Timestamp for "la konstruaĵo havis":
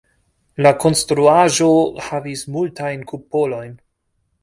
0.65-2.45